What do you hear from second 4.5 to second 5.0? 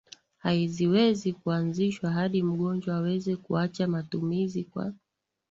kwa